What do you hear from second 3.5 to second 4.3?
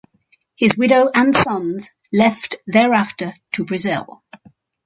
to Brazil.